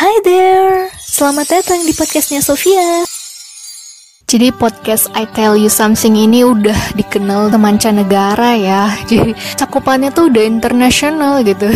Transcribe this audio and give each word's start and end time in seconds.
Hi 0.00 0.16
there, 0.24 0.88
selamat 0.96 1.60
datang 1.60 1.84
di 1.84 1.92
podcastnya 1.92 2.40
Sofia. 2.40 3.04
Jadi 4.24 4.48
podcast 4.48 5.12
I 5.12 5.28
Tell 5.28 5.60
You 5.60 5.68
Something 5.68 6.16
ini 6.16 6.40
udah 6.40 6.96
dikenal 6.96 7.52
mancanegara 7.60 8.56
ya. 8.56 8.96
Jadi 9.12 9.36
cakupannya 9.60 10.08
tuh 10.08 10.32
udah 10.32 10.40
internasional 10.40 11.44
gitu. 11.44 11.68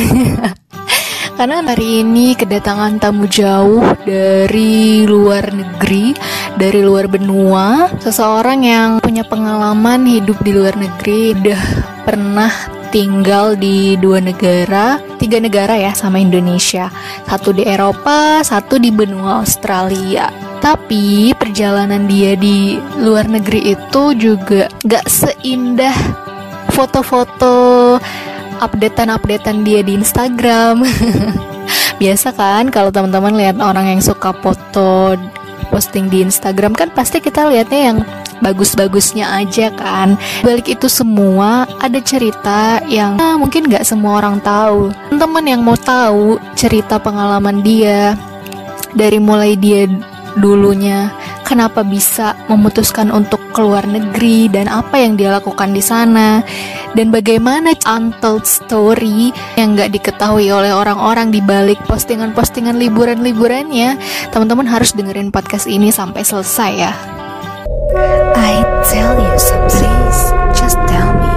Karena 1.37 1.61
hari 1.69 2.01
ini 2.01 2.33
kedatangan 2.33 2.97
tamu 2.97 3.29
jauh 3.29 3.85
dari 4.09 5.05
luar 5.05 5.53
negeri, 5.53 6.17
dari 6.57 6.81
luar 6.81 7.13
benua, 7.13 7.93
seseorang 8.01 8.65
yang 8.65 9.05
punya 9.05 9.29
pengalaman 9.29 10.09
hidup 10.09 10.41
di 10.41 10.57
luar 10.57 10.81
negeri, 10.81 11.37
udah 11.37 11.61
pernah 12.09 12.74
tinggal 12.95 13.59
di 13.59 13.99
dua 13.99 14.23
negara, 14.23 15.03
tiga 15.19 15.43
negara 15.43 15.75
ya 15.75 15.91
sama 15.91 16.23
Indonesia. 16.23 16.95
Satu 17.27 17.51
di 17.51 17.67
Eropa, 17.67 18.39
satu 18.47 18.79
di 18.79 18.95
benua 18.95 19.43
Australia. 19.43 20.31
Tapi 20.63 21.35
perjalanan 21.35 22.07
dia 22.07 22.39
di 22.39 22.79
luar 23.03 23.27
negeri 23.27 23.75
itu 23.75 24.15
juga 24.15 24.71
gak 24.87 25.11
seindah 25.11 25.93
foto-foto 26.71 27.99
updatean-updatean 28.63 29.67
dia 29.67 29.83
di 29.83 29.99
Instagram. 29.99 30.87
Biasa 32.01 32.31
kan 32.31 32.71
kalau 32.71 32.95
teman-teman 32.95 33.35
lihat 33.35 33.59
orang 33.59 33.91
yang 33.91 34.01
suka 34.01 34.31
foto 34.39 35.19
posting 35.75 36.07
di 36.07 36.23
Instagram 36.23 36.71
kan 36.71 36.95
pasti 36.95 37.19
kita 37.19 37.51
lihatnya 37.51 37.81
yang 37.91 37.99
bagus-bagusnya 38.45 39.25
aja 39.41 39.73
kan. 39.73 40.21
Balik 40.45 40.77
itu 40.77 40.93
semua 40.93 41.65
ada 41.81 41.99
cerita 42.05 42.85
yang 42.85 43.17
nah, 43.17 43.41
mungkin 43.41 43.73
gak 43.73 43.89
semua 43.89 44.21
orang 44.21 44.45
tahu. 44.45 44.93
Teman 45.17 45.49
yang 45.49 45.65
mau 45.65 45.81
tahu 45.81 46.37
cerita 46.53 47.01
pengalaman 47.01 47.65
dia 47.65 48.13
dari 48.93 49.17
mulai 49.17 49.57
dia 49.57 49.89
dulunya 50.39 51.15
kenapa 51.47 51.87
bisa 51.87 52.35
memutuskan 52.51 53.13
untuk 53.15 53.39
keluar 53.55 53.87
negeri 53.87 54.51
dan 54.51 54.67
apa 54.67 54.99
yang 54.99 55.15
dia 55.15 55.31
lakukan 55.31 55.71
di 55.71 55.79
sana 55.79 56.43
dan 56.99 57.15
bagaimana 57.15 57.77
untold 57.87 58.43
story 58.43 59.31
yang 59.55 59.79
gak 59.79 59.95
diketahui 59.95 60.51
oleh 60.51 60.75
orang-orang 60.75 61.31
di 61.31 61.39
balik 61.39 61.79
postingan-postingan 61.87 62.81
liburan-liburannya 62.81 63.95
teman-teman 64.35 64.67
harus 64.67 64.91
dengerin 64.97 65.31
podcast 65.31 65.71
ini 65.71 65.95
sampai 65.95 66.27
selesai 66.27 66.73
ya 66.75 67.14
I 67.97 68.83
tell 68.91 69.15
you 69.15 69.39
some 69.39 69.71
just 70.51 70.75
tell 70.91 71.15
me. 71.15 71.31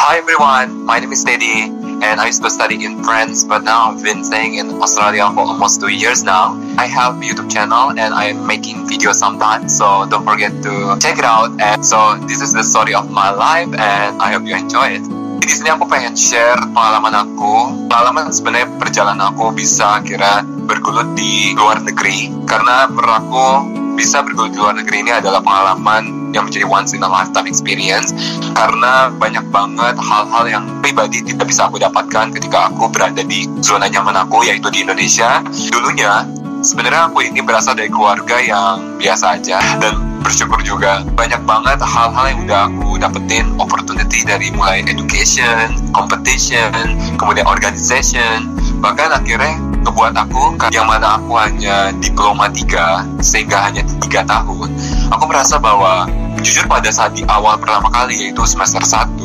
Hi 0.00 0.16
everyone, 0.16 0.84
my 0.86 0.98
name 0.98 1.12
is 1.12 1.24
Teddy 1.24 1.68
and 2.00 2.20
I 2.20 2.26
used 2.28 2.42
to 2.42 2.48
study 2.48 2.82
in 2.82 3.04
France 3.04 3.44
but 3.44 3.64
now 3.64 3.92
I've 3.92 4.02
been 4.02 4.24
staying 4.24 4.54
in 4.54 4.80
Australia 4.80 5.28
for 5.34 5.40
almost 5.40 5.82
two 5.82 5.92
years 5.92 6.24
now. 6.24 6.56
I 6.78 6.86
have 6.86 7.16
a 7.16 7.20
YouTube 7.20 7.52
channel 7.52 7.90
and 7.90 8.14
I 8.14 8.32
am 8.32 8.46
making 8.46 8.88
videos 8.88 9.16
sometimes 9.16 9.76
so 9.76 10.08
don't 10.08 10.24
forget 10.24 10.52
to 10.62 10.96
check 11.00 11.18
it 11.18 11.24
out 11.24 11.52
and 11.60 11.84
so 11.84 12.16
this 12.24 12.40
is 12.40 12.54
the 12.54 12.64
story 12.64 12.94
of 12.94 13.10
my 13.10 13.28
life 13.28 13.68
and 13.76 14.22
I 14.22 14.32
hope 14.32 14.48
you 14.48 14.56
enjoy 14.56 14.96
it. 14.96 15.04
Di 15.44 15.52
sini 15.52 15.68
aku 15.68 15.84
pengen 15.84 16.16
share 16.16 16.56
pengalaman 16.72 17.12
aku. 17.12 17.84
Pengalaman 17.92 18.32
sebenarnya 18.32 18.72
perjalanan 18.80 19.36
aku 19.36 19.52
bisa 19.52 20.00
kira 20.00 20.40
bergulut 20.64 21.12
di 21.12 21.52
luar 21.52 21.84
negeri 21.84 22.32
karena 22.48 22.88
menurut 22.88 23.16
aku 23.20 23.48
bisa 23.94 24.20
bergelut 24.20 24.52
di 24.52 24.58
luar 24.58 24.74
negeri 24.76 25.06
ini 25.06 25.12
adalah 25.14 25.40
pengalaman 25.40 26.34
yang 26.34 26.50
menjadi 26.50 26.66
once 26.66 26.92
in 26.92 27.02
a 27.06 27.08
lifetime 27.08 27.46
experience. 27.46 28.10
Karena 28.52 29.08
banyak 29.14 29.46
banget 29.54 29.94
hal-hal 29.96 30.44
yang 30.50 30.64
pribadi 30.82 31.22
tidak 31.22 31.46
bisa 31.48 31.70
aku 31.70 31.78
dapatkan 31.78 32.34
ketika 32.34 32.68
aku 32.68 32.90
berada 32.90 33.22
di 33.22 33.46
zona 33.62 33.86
nyaman 33.86 34.26
aku 34.26 34.42
yaitu 34.44 34.68
di 34.74 34.82
Indonesia. 34.82 35.40
Dulunya 35.70 36.26
sebenarnya 36.60 37.12
aku 37.12 37.22
ini 37.22 37.40
berasal 37.40 37.78
dari 37.78 37.88
keluarga 37.88 38.42
yang 38.42 38.98
biasa 38.98 39.38
aja. 39.38 39.62
Dan 39.78 40.20
bersyukur 40.24 40.58
juga 40.66 41.04
banyak 41.14 41.44
banget 41.46 41.78
hal-hal 41.78 42.24
yang 42.34 42.40
udah 42.44 42.60
aku 42.66 42.98
dapetin. 42.98 43.46
Opportunity 43.62 44.26
dari 44.26 44.50
mulai 44.50 44.82
education, 44.82 45.78
competition, 45.94 46.98
kemudian 47.20 47.46
organization 47.46 48.50
bahkan 48.84 49.08
akhirnya 49.16 49.56
ngebuat 49.80 50.12
aku 50.12 50.60
yang 50.68 50.84
mana 50.84 51.16
aku 51.16 51.32
hanya 51.40 51.88
diploma 52.04 52.52
3 52.52 53.24
sehingga 53.24 53.64
hanya 53.64 53.80
tiga 54.04 54.28
tahun. 54.28 54.68
Aku 55.08 55.24
merasa 55.24 55.56
bahwa 55.56 56.04
jujur 56.44 56.68
pada 56.68 56.92
saat 56.92 57.16
di 57.16 57.24
awal 57.24 57.56
pertama 57.56 57.88
kali 57.88 58.28
yaitu 58.28 58.44
semester 58.44 58.84
1 58.84 59.16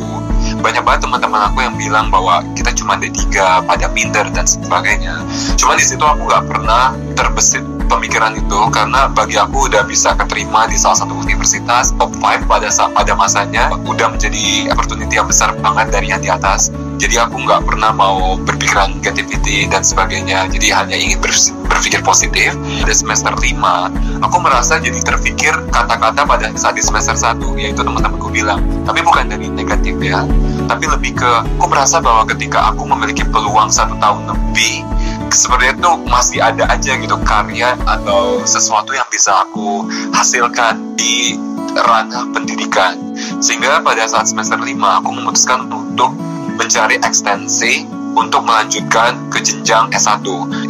banyak 0.64 0.80
banget 0.84 1.00
teman-teman 1.04 1.52
aku 1.52 1.60
yang 1.60 1.76
bilang 1.76 2.08
bahwa 2.08 2.40
kita 2.56 2.72
cuma 2.72 2.96
ada 2.96 3.08
tiga 3.12 3.60
pada 3.64 3.86
minder 3.92 4.24
dan 4.32 4.48
sebagainya. 4.48 5.20
Cuma 5.60 5.76
di 5.76 5.84
situ 5.84 6.00
aku 6.00 6.24
nggak 6.24 6.44
pernah 6.48 6.96
terbesit 7.16 7.64
pemikiran 7.90 8.38
itu 8.38 8.60
karena 8.72 9.10
bagi 9.10 9.36
aku 9.36 9.68
udah 9.68 9.82
bisa 9.84 10.14
keterima 10.16 10.64
di 10.70 10.78
salah 10.78 11.04
satu 11.04 11.12
universitas 11.16 11.92
top 12.00 12.14
5 12.16 12.48
pada 12.48 12.68
saat 12.72 12.96
pada 12.96 13.12
masanya 13.12 13.68
udah 13.84 14.08
menjadi 14.14 14.70
opportunity 14.72 15.18
yang 15.18 15.28
besar 15.28 15.52
banget 15.58 15.90
dari 15.92 16.06
yang 16.08 16.22
di 16.22 16.30
atas 16.30 16.72
jadi 17.00 17.24
aku 17.24 17.40
nggak 17.48 17.64
pernah 17.64 17.96
mau 17.96 18.36
berpikiran 18.36 19.00
negativity 19.00 19.64
dan 19.72 19.80
sebagainya. 19.80 20.52
Jadi 20.52 20.68
hanya 20.68 20.92
ingin 21.00 21.16
berpikir 21.64 22.04
positif. 22.04 22.52
Pada 22.84 22.92
semester 22.92 23.32
5 23.32 24.20
aku 24.20 24.36
merasa 24.36 24.76
jadi 24.76 25.00
terpikir 25.00 25.56
kata-kata 25.72 26.28
pada 26.28 26.52
saat 26.60 26.76
di 26.76 26.84
semester 26.84 27.16
1 27.16 27.40
yaitu 27.56 27.80
teman-temanku 27.80 28.28
bilang 28.28 28.60
tapi 28.84 29.00
bukan 29.00 29.32
dari 29.32 29.48
negatif 29.48 29.96
ya 30.02 30.28
tapi 30.68 30.84
lebih 30.86 31.16
ke 31.16 31.30
aku 31.56 31.66
merasa 31.66 31.98
bahwa 32.04 32.28
ketika 32.28 32.72
aku 32.74 32.84
memiliki 32.84 33.24
peluang 33.26 33.72
satu 33.72 33.96
tahun 33.96 34.28
lebih 34.28 34.84
sebenarnya 35.32 35.78
itu 35.78 35.90
masih 36.06 36.38
ada 36.42 36.64
aja 36.68 36.92
gitu 36.98 37.16
karya 37.24 37.74
atau 37.86 38.42
sesuatu 38.44 38.92
yang 38.92 39.06
bisa 39.08 39.46
aku 39.46 39.86
hasilkan 40.12 40.98
di 40.98 41.38
ranah 41.74 42.26
pendidikan. 42.34 42.98
Sehingga 43.38 43.78
pada 43.80 44.02
saat 44.10 44.26
semester 44.26 44.58
5 44.58 44.74
aku 44.74 45.10
memutuskan 45.14 45.70
untuk 45.70 46.12
mencari 46.60 47.00
ekstensi 47.00 47.88
untuk 48.12 48.44
melanjutkan 48.44 49.32
ke 49.32 49.40
jenjang 49.40 49.88
S1 49.96 50.20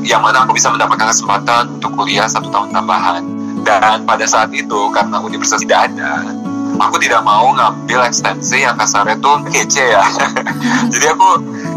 yang 0.06 0.22
mana 0.22 0.46
aku 0.46 0.54
bisa 0.54 0.70
mendapatkan 0.70 1.10
kesempatan 1.10 1.82
untuk 1.82 1.98
kuliah 1.98 2.30
satu 2.30 2.46
tahun 2.46 2.70
tambahan. 2.70 3.26
Dan 3.66 4.06
pada 4.06 4.24
saat 4.24 4.54
itu 4.54 4.88
karena 4.94 5.18
universitas 5.20 5.66
tidak 5.66 5.90
ada 5.90 6.22
aku 6.80 6.96
tidak 6.96 7.20
mau 7.20 7.52
ngambil 7.52 8.08
ekstensi 8.08 8.64
yang 8.64 8.78
kasarnya 8.80 9.20
tuh 9.20 9.36
kece 9.52 9.84
ya. 9.92 10.04
Jadi 10.92 11.06
aku 11.12 11.28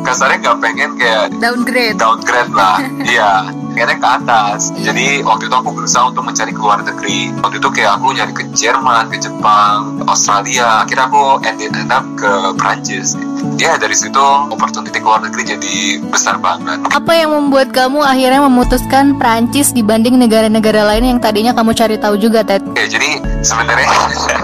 kasarnya 0.07 0.37
nggak 0.39 0.57
pengen 0.63 0.91
kayak 0.95 1.27
downgrade. 1.43 1.97
downgrade 1.99 2.53
lah. 2.55 2.77
Iya 3.13 3.62
kayaknya 3.73 3.97
ke 3.99 4.07
atas. 4.07 4.71
Jadi 4.77 5.25
waktu 5.25 5.49
itu 5.49 5.55
aku 5.55 5.69
berusaha 5.73 6.09
untuk 6.09 6.23
mencari 6.23 6.53
keluar 6.53 6.79
negeri. 6.85 7.33
Waktu 7.41 7.57
itu 7.59 7.69
kayak 7.73 7.91
aku 7.99 8.13
nyari 8.13 8.33
ke 8.33 8.43
Jerman 8.53 9.09
ke 9.09 9.17
Jepang 9.19 9.99
ke 9.99 10.03
Australia. 10.07 10.85
Akhirnya 10.85 11.09
aku 11.09 11.41
ended 11.43 11.89
up 11.89 12.05
ke 12.15 12.31
Prancis. 12.55 13.17
Ya 13.59 13.75
dari 13.75 13.93
situ 13.97 14.23
opportunity 14.49 14.97
keluar 15.01 15.19
negeri 15.19 15.43
jadi 15.57 15.75
besar 16.07 16.39
banget. 16.39 16.79
Apa 16.93 17.11
yang 17.11 17.35
membuat 17.35 17.75
kamu 17.75 17.99
akhirnya 17.99 18.39
memutuskan 18.47 19.19
Prancis 19.19 19.75
dibanding 19.75 20.15
negara-negara 20.15 20.87
lain 20.95 21.15
yang 21.15 21.19
tadinya 21.19 21.51
kamu 21.51 21.75
cari 21.75 21.99
tahu 21.99 22.15
juga 22.15 22.45
Ted? 22.45 22.63
Ya 22.77 22.87
jadi 22.87 23.19
sebenarnya 23.43 23.89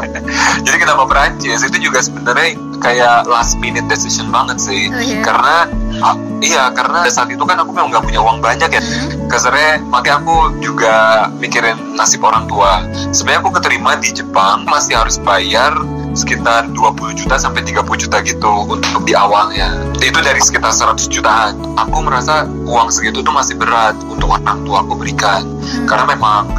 jadi 0.66 0.78
kenapa 0.82 1.08
Prancis? 1.08 1.64
Itu 1.64 1.80
juga 1.80 2.04
sebenarnya 2.04 2.60
kayak 2.80 3.28
last 3.28 3.60
minute 3.60 3.86
decision 3.92 4.32
banget 4.32 4.58
sih. 4.60 4.90
Oh, 4.90 5.00
yeah. 5.00 5.24
karena 5.24 5.56
ah, 6.04 6.16
iya 6.40 6.72
karena 6.72 7.06
saat 7.08 7.30
itu 7.32 7.44
kan 7.44 7.60
aku 7.60 7.72
memang 7.76 7.92
nggak 7.94 8.06
punya 8.06 8.22
uang 8.24 8.40
banyak 8.40 8.70
ya. 8.72 8.82
Hmm. 8.82 9.28
kasarnya 9.30 9.84
makanya 9.86 10.26
aku 10.26 10.38
juga 10.64 10.96
mikirin 11.38 11.78
nasib 11.96 12.26
orang 12.26 12.50
tua. 12.50 12.82
Sebenarnya 13.14 13.40
aku 13.46 13.52
keterima 13.62 13.96
di 14.02 14.10
Jepang 14.10 14.66
masih 14.66 14.98
harus 14.98 15.22
bayar 15.22 15.76
sekitar 16.18 16.66
20 16.74 17.14
juta 17.14 17.38
sampai 17.38 17.62
30 17.62 17.86
juta 17.86 18.18
gitu 18.26 18.54
untuk 18.66 19.06
di 19.06 19.14
awalnya. 19.14 19.78
Itu 20.02 20.20
dari 20.20 20.42
sekitar 20.42 20.74
100 20.74 21.06
jutaan. 21.08 21.54
Aku 21.78 22.02
merasa 22.02 22.50
uang 22.66 22.90
segitu 22.90 23.22
tuh 23.22 23.32
masih 23.32 23.56
berat 23.56 23.96
untuk 24.10 24.34
orang 24.34 24.66
tua 24.66 24.82
aku 24.82 24.98
berikan. 24.98 25.46
Hmm. 25.46 25.86
karena 25.86 26.18
memang 26.18 26.50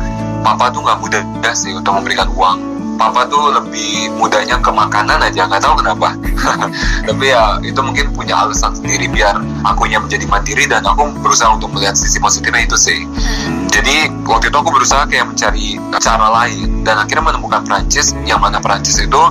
papa 0.46 0.70
tuh 0.70 0.86
nggak 0.86 0.98
mudah 1.02 1.54
sih 1.56 1.74
untuk 1.74 1.92
memberikan 1.98 2.30
uang 2.32 2.69
papa 3.00 3.24
tuh 3.32 3.56
lebih 3.56 4.12
mudahnya 4.20 4.60
ke 4.60 4.68
makanan 4.68 5.24
aja 5.24 5.48
nggak 5.48 5.64
tahu 5.64 5.80
kenapa. 5.80 6.12
Tapi 7.08 7.24
ya 7.32 7.56
itu 7.64 7.80
mungkin 7.80 8.12
punya 8.12 8.36
alasan 8.44 8.76
sendiri 8.76 9.08
biar 9.08 9.40
akunya 9.64 9.96
menjadi 9.96 10.28
mandiri 10.28 10.68
dan 10.68 10.84
aku 10.84 11.08
berusaha 11.24 11.56
untuk 11.56 11.72
melihat 11.72 11.96
sisi 11.96 12.20
positifnya 12.20 12.68
itu 12.68 12.76
sih. 12.76 13.00
Hmm. 13.00 13.64
jadi 13.70 14.12
waktu 14.28 14.50
itu 14.52 14.56
aku 14.60 14.70
berusaha 14.74 15.06
kayak 15.08 15.30
mencari 15.30 15.80
cara 16.02 16.26
lain 16.42 16.82
dan 16.84 17.00
akhirnya 17.00 17.32
menemukan 17.32 17.62
Prancis 17.64 18.12
yang 18.28 18.42
mana 18.42 18.60
Prancis 18.60 19.00
itu 19.00 19.22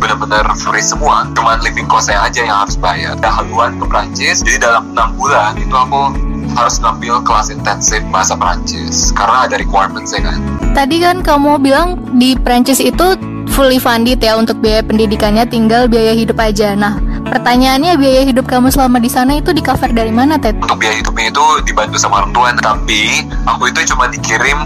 benar-benar 0.00 0.48
free 0.56 0.84
semua 0.84 1.28
cuman 1.34 1.60
living 1.60 1.90
costnya 1.90 2.24
aja 2.24 2.40
yang 2.40 2.64
harus 2.64 2.80
bayar. 2.80 3.18
Haluan 3.20 3.76
ke 3.76 3.84
Prancis 3.84 4.40
jadi 4.40 4.70
dalam 4.70 4.96
enam 4.96 5.12
bulan 5.18 5.58
itu 5.60 5.74
aku 5.76 6.27
harus 6.64 6.82
ngambil 6.82 7.22
kelas 7.22 7.54
intensif 7.54 8.02
bahasa 8.10 8.34
Prancis 8.34 9.14
karena 9.14 9.46
ada 9.46 9.56
requirement 9.58 10.06
saya 10.10 10.34
kan. 10.34 10.38
Tadi 10.74 10.96
kan 10.98 11.22
kamu 11.22 11.62
bilang 11.62 11.98
di 12.18 12.34
Prancis 12.34 12.82
itu 12.82 13.14
fully 13.54 13.78
funded 13.78 14.18
ya 14.18 14.34
untuk 14.34 14.58
biaya 14.58 14.82
pendidikannya 14.82 15.46
tinggal 15.46 15.86
biaya 15.86 16.14
hidup 16.14 16.38
aja. 16.38 16.74
Nah, 16.74 16.98
Pertanyaannya 17.28 18.00
biaya 18.00 18.24
hidup 18.24 18.48
kamu 18.48 18.72
selama 18.72 18.96
di 19.04 19.12
sana 19.12 19.36
itu 19.36 19.52
di 19.52 19.60
cover 19.60 19.92
dari 19.92 20.08
mana, 20.08 20.40
Ted? 20.40 20.56
Untuk 20.64 20.80
biaya 20.80 20.96
hidupnya 20.96 21.28
itu 21.28 21.44
dibantu 21.68 22.00
sama 22.00 22.24
orang 22.24 22.32
tua, 22.32 22.48
tapi 22.56 23.20
aku 23.44 23.68
itu 23.68 23.84
cuma 23.92 24.08
dikirim 24.08 24.56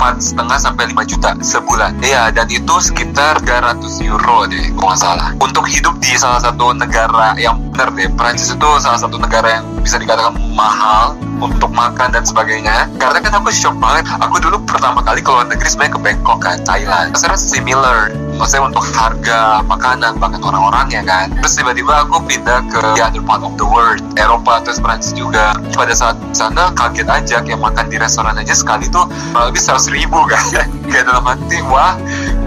empat 0.00 0.16
setengah 0.24 0.56
sampai 0.56 0.88
5 0.96 1.04
juta 1.04 1.36
sebulan. 1.44 1.92
Iya, 2.00 2.32
dan 2.32 2.48
itu 2.48 2.72
sekitar 2.80 3.36
300 3.44 4.00
euro 4.00 4.48
deh, 4.48 4.72
kalau 4.72 4.96
nggak 4.96 5.00
salah. 5.04 5.28
Untuk 5.36 5.68
hidup 5.68 6.00
di 6.00 6.16
salah 6.16 6.40
satu 6.40 6.72
negara 6.72 7.36
yang 7.36 7.60
benar 7.68 7.92
deh, 7.92 8.08
Prancis 8.16 8.48
itu 8.48 8.70
salah 8.80 8.96
satu 8.96 9.20
negara 9.20 9.60
yang 9.60 9.68
bisa 9.84 10.00
dikatakan 10.00 10.40
mahal 10.56 11.12
untuk 11.36 11.68
makan 11.68 12.16
dan 12.16 12.24
sebagainya. 12.24 12.88
Karena 12.96 13.20
kan 13.20 13.44
aku 13.44 13.52
shock 13.52 13.76
banget. 13.76 14.08
Aku 14.24 14.40
dulu 14.40 14.64
pertama 14.64 15.04
kali 15.04 15.20
keluar 15.20 15.44
negeri 15.44 15.68
sebenarnya 15.68 15.92
ke 15.92 16.00
Bangkok 16.00 16.38
kan, 16.40 16.56
Thailand. 16.64 17.12
Saya 17.20 17.36
similar 17.36 18.08
maksudnya 18.40 18.72
untuk 18.72 18.84
harga 18.96 19.60
makanan 19.68 20.16
bahkan 20.16 20.40
orang-orangnya 20.40 21.04
kan? 21.04 21.28
Terus 21.44 21.60
tiba-tiba 21.60 22.08
aku 22.08 22.24
pindah 22.24 22.64
ke 22.72 22.80
the 22.96 23.04
other 23.04 23.20
part 23.20 23.44
of 23.44 23.52
the 23.60 23.66
world 23.68 24.00
Eropa 24.16 24.64
terus 24.64 24.80
Prancis 24.80 25.12
juga. 25.12 25.52
Pada 25.76 25.92
saat 25.92 26.16
sana 26.32 26.72
kaget 26.72 27.04
aja 27.06 27.36
kayak 27.44 27.60
makan 27.60 27.92
di 27.92 28.00
restoran 28.00 28.40
aja 28.40 28.56
sekali 28.56 28.88
tuh 28.88 29.04
lebih 29.36 29.60
seratus 29.60 29.92
ribu 29.92 30.24
kan? 30.32 30.66
Kayak 30.88 31.12
dalam 31.12 31.28
hati 31.28 31.60
wah 31.68 32.00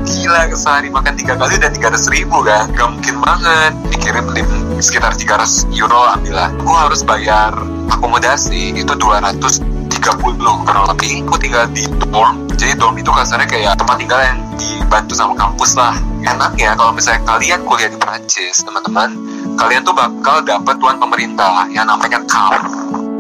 gila 0.04 0.50
sehari 0.58 0.90
makan 0.90 1.14
tiga 1.14 1.38
kali 1.38 1.62
dan 1.62 1.70
tiga 1.78 1.94
ratus 1.94 2.10
ribu 2.10 2.42
kan? 2.42 2.74
Gak 2.74 2.90
mungkin 2.90 3.16
banget. 3.22 3.72
Dikirim 3.94 4.26
lim, 4.34 4.50
sekitar 4.82 5.14
300 5.14 5.70
euro 5.78 6.10
ambillah 6.10 6.50
aku 6.58 6.74
harus 6.74 7.06
bayar 7.06 7.54
akomodasi 7.94 8.74
itu 8.74 8.94
230 10.04 10.68
kurang 10.68 10.86
lebih. 10.92 11.24
Aku 11.24 11.40
tinggal 11.40 11.64
di 11.72 11.88
dorm. 12.12 12.52
Jadi 12.60 12.76
dorm 12.76 13.00
itu 13.00 13.08
kasarnya 13.08 13.48
kayak 13.48 13.80
tempat 13.80 13.96
tinggal 13.96 14.20
yang 14.20 14.38
dibantu 14.60 15.14
sama 15.16 15.34
kampus 15.40 15.80
lah. 15.80 15.96
Enak 16.24 16.60
ya 16.60 16.76
kalau 16.76 16.92
misalnya 16.92 17.24
kalian 17.24 17.64
kuliah 17.64 17.88
di 17.88 17.96
Prancis 17.96 18.68
teman-teman. 18.68 19.16
Kalian 19.56 19.82
tuh 19.88 19.96
bakal 19.96 20.44
dapat 20.44 20.76
tuan 20.84 21.00
pemerintah 21.00 21.72
yang 21.72 21.88
namanya 21.88 22.20
CAF 22.28 22.68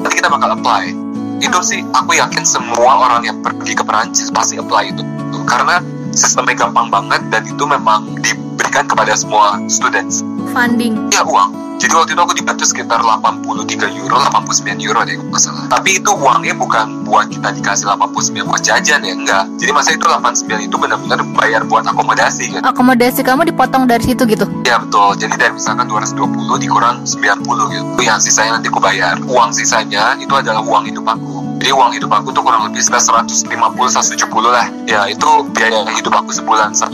nanti 0.03 0.15
kita 0.19 0.27
bakal 0.27 0.51
apply. 0.59 0.91
Itu 1.39 1.59
sih 1.63 1.83
aku 1.95 2.19
yakin 2.19 2.43
semua 2.43 3.07
orang 3.07 3.23
yang 3.23 3.39
pergi 3.39 3.79
ke 3.79 3.83
Prancis 3.87 4.27
pasti 4.27 4.59
apply 4.59 4.91
itu. 4.91 5.03
Karena 5.47 5.79
sistemnya 6.11 6.67
gampang 6.67 6.91
banget 6.91 7.21
dan 7.31 7.47
itu 7.47 7.63
memang 7.63 8.19
diberikan 8.19 8.85
kepada 8.87 9.15
semua 9.15 9.59
students 9.71 10.23
funding 10.53 10.93
ya 11.09 11.25
uang 11.25 11.63
jadi 11.83 11.99
waktu 11.99 12.15
itu 12.15 12.21
aku 12.23 12.31
dibantu 12.39 12.63
sekitar 12.63 13.03
83 13.03 13.91
euro, 13.99 14.15
89 14.15 14.79
euro 14.87 15.03
deh 15.03 15.19
kalau 15.19 15.35
salah. 15.35 15.67
Tapi 15.67 15.99
itu 15.99 16.15
uangnya 16.15 16.55
bukan 16.55 17.03
buat 17.03 17.27
kita 17.27 17.51
dikasih 17.59 17.91
89 17.91 18.47
buat 18.47 18.63
jajan 18.63 19.03
ya, 19.03 19.11
enggak. 19.11 19.43
Jadi 19.59 19.71
masa 19.75 19.91
itu 19.91 20.07
89 20.07 20.63
itu 20.63 20.75
benar-benar 20.79 21.19
bayar 21.35 21.67
buat 21.67 21.83
akomodasi 21.83 22.55
gitu. 22.55 22.63
Akomodasi 22.63 23.19
kamu 23.27 23.51
dipotong 23.51 23.83
dari 23.83 23.99
situ 23.99 24.23
gitu? 24.23 24.47
Ya 24.63 24.79
betul, 24.79 25.19
jadi 25.19 25.35
dari 25.35 25.59
misalkan 25.59 25.91
220 25.91 26.63
dikurang 26.63 27.03
90 27.03 27.75
gitu. 27.75 27.99
Yang 27.99 28.31
sisanya 28.31 28.63
nanti 28.63 28.71
aku 28.71 28.79
bayar. 28.79 29.19
Uang 29.27 29.51
sisanya 29.51 30.15
itu 30.15 30.31
adalah 30.31 30.63
uang 30.63 30.87
hidup 30.87 31.03
aku. 31.03 31.42
Jadi 31.63 31.71
uang 31.79 31.95
hidup 31.95 32.11
aku 32.11 32.35
tuh 32.35 32.43
kurang 32.43 32.67
lebih 32.67 32.83
sekitar 32.83 33.23
150 33.23 33.47
170 33.47 34.19
lah. 34.51 34.67
Ya 34.83 35.07
itu 35.07 35.47
biaya 35.55 35.87
hidup 35.95 36.11
aku 36.11 36.35
sebulan 36.35 36.75
1,7 36.75 36.91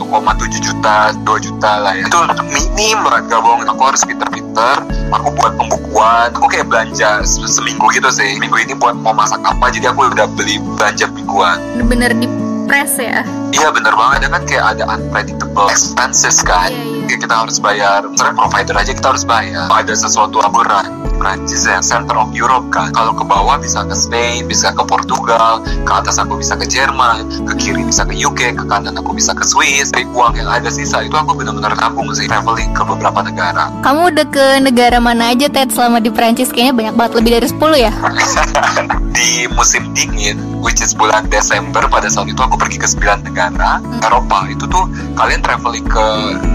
juta, 0.62 1.10
2 1.10 1.26
juta 1.42 1.70
lah 1.82 1.98
ya. 1.98 2.06
Itu 2.06 2.22
minim 2.54 3.02
banget 3.02 3.34
gak 3.34 3.42
bohong. 3.42 3.66
Aku 3.66 3.82
harus 3.82 4.06
pinter-pinter. 4.06 4.86
Aku 5.10 5.34
buat 5.34 5.58
pembukuan. 5.58 6.30
Aku 6.38 6.46
kayak 6.46 6.70
belanja 6.70 7.18
seminggu 7.26 7.82
gitu 7.90 8.14
sih. 8.14 8.38
Minggu 8.38 8.62
ini 8.62 8.78
buat 8.78 8.94
mau 8.94 9.10
masak 9.10 9.42
apa. 9.42 9.74
Jadi 9.74 9.90
aku 9.90 10.06
udah 10.06 10.30
beli 10.38 10.62
belanja 10.78 11.10
mingguan. 11.18 11.58
Bener-bener 11.74 12.14
di 12.14 12.30
press 12.70 12.94
ya? 12.94 13.26
Iya 13.50 13.74
bener 13.74 13.90
banget 13.98 14.22
ya 14.22 14.28
kan 14.30 14.42
kayak 14.46 14.64
ada 14.78 14.84
unpredictable 14.86 15.66
expenses 15.66 16.46
kan. 16.46 16.70
Iya. 16.70 17.10
Kayak 17.10 17.20
kita 17.26 17.34
harus 17.42 17.58
bayar. 17.58 18.06
Misalnya 18.06 18.38
provider 18.38 18.78
aja 18.78 18.92
kita 18.94 19.18
harus 19.18 19.26
bayar. 19.26 19.66
Ada 19.66 19.98
sesuatu 19.98 20.38
aburan. 20.38 20.99
Prancis 21.20 21.68
ya, 21.68 21.84
center 21.84 22.16
of 22.16 22.32
Europe 22.32 22.72
kan. 22.72 22.96
Kalau 22.96 23.12
ke 23.12 23.20
bawah 23.28 23.60
bisa 23.60 23.84
ke 23.84 23.92
Spain, 23.92 24.48
bisa 24.48 24.72
ke 24.72 24.80
Portugal, 24.88 25.60
ke 25.60 25.92
atas 25.92 26.16
aku 26.16 26.40
bisa 26.40 26.56
ke 26.56 26.64
Jerman, 26.64 27.44
ke 27.44 27.52
kiri 27.60 27.84
bisa 27.84 28.08
ke 28.08 28.16
UK, 28.16 28.56
ke 28.56 28.64
kanan 28.64 28.96
aku 28.96 29.12
bisa 29.12 29.36
ke 29.36 29.44
Swiss. 29.44 29.92
Dari 29.92 30.08
uang 30.08 30.40
yang 30.40 30.48
ada 30.48 30.72
sisa 30.72 31.04
itu 31.04 31.12
aku 31.12 31.36
benar-benar 31.36 31.76
tabung 31.76 32.08
sih 32.16 32.24
traveling 32.24 32.72
ke 32.72 32.80
beberapa 32.88 33.20
negara. 33.20 33.68
Kamu 33.84 34.16
udah 34.16 34.26
ke 34.32 34.46
negara 34.64 34.96
mana 34.96 35.36
aja 35.36 35.52
Ted 35.52 35.68
selama 35.76 36.00
di 36.00 36.08
Prancis? 36.08 36.48
Kayaknya 36.48 36.72
banyak 36.72 36.94
banget 36.96 37.12
lebih 37.20 37.30
dari 37.36 37.46
10 37.52 37.84
ya? 37.84 37.92
di 39.20 39.44
musim 39.52 39.90
dingin, 39.92 40.38
which 40.62 40.80
is 40.80 40.94
bulan 40.94 41.26
Desember 41.28 41.84
pada 41.90 42.06
saat 42.06 42.30
itu 42.30 42.40
aku 42.40 42.56
pergi 42.56 42.78
ke 42.78 42.86
9 42.86 43.26
negara 43.26 43.82
Eropa. 44.06 44.46
Itu 44.48 44.70
tuh 44.70 44.86
kalian 45.18 45.42
traveling 45.42 45.84
ke 45.84 46.06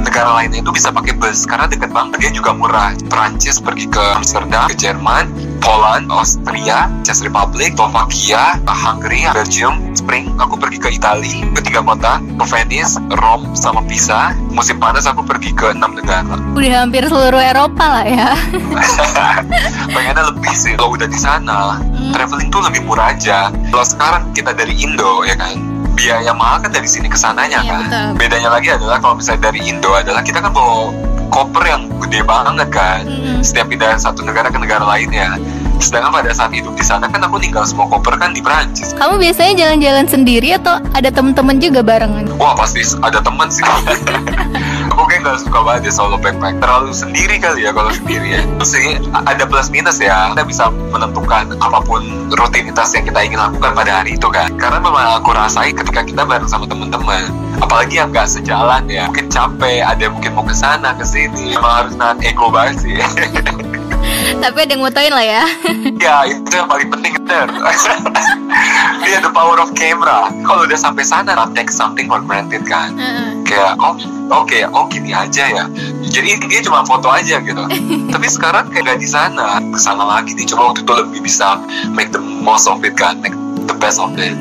negara 0.07 0.39
lainnya 0.39 0.63
itu 0.63 0.71
bisa 0.71 0.89
pakai 0.89 1.13
bus 1.19 1.43
karena 1.43 1.67
deket 1.67 1.91
banget 1.91 2.17
dia 2.23 2.31
juga 2.31 2.55
murah. 2.55 2.95
Prancis 3.11 3.59
pergi 3.59 3.91
ke 3.91 3.99
Amsterdam, 4.15 4.54
ke 4.65 4.75
Jerman, 4.77 5.27
Poland, 5.59 6.07
Austria, 6.07 6.87
Czech 7.03 7.19
Republic, 7.19 7.75
Slovakia, 7.75 8.55
Hungary, 8.63 9.27
Belgium, 9.33 9.91
Spring 9.91 10.31
aku 10.37 10.55
pergi 10.55 10.77
ke 10.77 10.89
Italia, 10.91 11.41
ke 11.51 11.61
tiga 11.61 11.81
kota, 11.81 12.21
ke 12.21 12.45
Venice, 12.45 12.95
Rome, 13.19 13.51
sama 13.51 13.81
Pisa. 13.83 14.31
Musim 14.49 14.77
panas 14.77 15.03
aku 15.03 15.25
pergi 15.25 15.51
ke 15.51 15.73
enam 15.73 15.97
negara. 15.97 16.37
Udah 16.53 16.85
hampir 16.85 17.03
seluruh 17.03 17.41
Eropa 17.41 17.85
lah 17.99 18.05
ya. 18.05 18.29
Pengennya 19.93 20.23
lebih 20.31 20.53
sih. 20.53 20.77
Kalau 20.77 20.93
udah 20.93 21.07
di 21.07 21.17
sana, 21.17 21.81
traveling 22.13 22.49
tuh 22.49 22.61
lebih 22.63 22.85
murah 22.85 23.11
aja. 23.11 23.49
Kalau 23.73 23.85
sekarang 23.85 24.23
kita 24.31 24.53
dari 24.53 24.75
Indo 24.77 25.25
ya 25.25 25.33
kan, 25.33 25.57
biaya 25.95 26.31
mahal 26.31 26.61
kan 26.61 26.71
dari 26.71 26.85
sini 26.85 27.07
ke 27.07 27.17
sananya 27.17 27.63
Iya, 27.63 27.71
kan. 27.71 27.81
betul. 27.81 28.07
Bedanya 28.19 28.49
lagi 28.51 28.69
adalah 28.69 28.97
kalau 28.99 29.15
misalnya 29.17 29.49
dari 29.49 29.59
Indo 29.63 29.91
adalah 29.95 30.21
kita 30.21 30.39
kan 30.39 30.51
bawa 30.51 30.91
koper 31.29 31.63
yang 31.65 31.89
gede 32.01 32.21
banget 32.25 32.69
kan. 32.71 33.03
Mm-mm. 33.05 33.41
Setiap 33.41 33.69
pindah 33.71 33.97
satu 33.97 34.21
negara 34.25 34.49
ke 34.49 34.59
negara 34.59 34.83
lainnya. 34.85 35.37
Sedangkan 35.75 36.23
pada 36.23 36.31
saat 36.31 36.55
hidup 36.55 36.71
di 36.79 36.85
sana 36.87 37.11
kan 37.11 37.19
aku 37.27 37.35
tinggal 37.37 37.67
semua 37.67 37.85
koper 37.91 38.15
kan 38.15 38.31
di 38.31 38.39
Prancis. 38.39 38.95
Kamu 38.95 39.19
biasanya 39.19 39.53
jalan-jalan 39.59 40.07
sendiri 40.07 40.55
atau 40.55 40.79
ada 40.95 41.09
temen-temen 41.11 41.59
juga 41.59 41.83
barengan? 41.83 42.31
Wah 42.39 42.55
pasti 42.55 42.81
ada 43.03 43.19
teman 43.19 43.51
sih. 43.51 43.63
aku 44.95 45.11
kayak 45.11 45.27
gak 45.27 45.43
suka 45.43 45.59
banget 45.59 45.91
ya 45.91 45.93
solo 45.93 46.15
backpack. 46.15 46.55
Terlalu 46.63 46.95
sendiri 46.95 47.35
kali 47.43 47.67
ya 47.67 47.75
kalau 47.75 47.91
sendiri 47.91 48.39
ya. 48.39 48.41
Terus 48.47 48.71
sih 48.71 48.95
ada 49.11 49.43
plus 49.43 49.67
minus 49.67 49.99
ya. 49.99 50.31
Kita 50.31 50.47
bisa 50.47 50.71
menentukan 50.71 51.59
apa 51.59 51.83
pun 51.83 52.31
rutinitas 52.31 52.95
yang 52.95 53.03
kita 53.03 53.19
ingin 53.27 53.43
lakukan 53.43 53.75
pada 53.75 53.91
hari 54.01 54.15
itu 54.15 54.31
kan. 54.31 54.47
Karena 54.55 54.79
memang 54.79 55.19
aku 55.19 55.35
rasain 55.35 55.75
ketika 55.75 56.07
kita 56.07 56.23
bareng 56.23 56.47
sama 56.47 56.63
teman-teman. 56.63 57.27
Apalagi 57.59 57.99
yang 57.99 58.15
gak 58.15 58.31
sejalan 58.31 58.87
ya. 58.87 59.11
Mungkin 59.11 59.27
capek, 59.27 59.83
ada 59.83 60.07
mungkin 60.07 60.31
mau 60.31 60.47
ke 60.47 60.55
sana 60.55 60.95
ke 60.95 61.03
sini. 61.03 61.59
Emang 61.59 61.83
harus 61.83 61.93
nahan 61.99 62.23
ego 62.23 62.47
banget 62.47 62.79
sih. 62.87 62.95
Tapi 64.39 64.57
ada 64.63 64.71
yang 64.71 64.81
mutuin 64.81 65.11
lah 65.11 65.25
ya. 65.25 65.43
ya 65.99 66.15
itu 66.29 66.55
yang 66.55 66.69
paling 66.71 66.87
penting 66.87 67.13
bener. 67.19 67.47
Iya 69.05 69.21
the 69.21 69.29
power 69.29 69.61
of 69.61 69.69
camera. 69.77 70.33
Kalau 70.41 70.65
udah 70.65 70.79
sampai 70.79 71.05
sana, 71.05 71.37
not 71.37 71.53
take 71.53 71.69
something 71.69 72.09
for 72.09 72.17
granted 72.25 72.65
kan? 72.65 72.97
Kayak 73.45 73.77
oh 73.77 73.93
oke 74.33 74.57
oh 74.73 74.89
gini 74.89 75.13
aja 75.13 75.45
ya. 75.45 75.65
Jadi 76.09 76.41
dia 76.49 76.61
cuma 76.65 76.81
foto 76.81 77.13
aja 77.13 77.37
gitu. 77.37 77.63
Tapi 78.13 78.27
sekarang 78.27 78.73
kayak 78.73 78.97
gak 78.97 78.99
di 78.99 79.09
sana. 79.09 79.61
Ke 79.61 79.77
sana 79.77 80.03
lagi 80.05 80.33
nih 80.33 80.49
coba 80.49 80.73
waktu 80.73 80.81
itu 80.81 80.93
lebih 80.97 81.19
bisa 81.21 81.61
make 81.93 82.09
the 82.09 82.21
most 82.21 82.65
of 82.65 82.81
it 82.81 82.97
kan? 82.97 83.21
Make 83.21 83.37
the 83.69 83.77
best 83.77 84.01
of 84.01 84.17
it. 84.17 84.33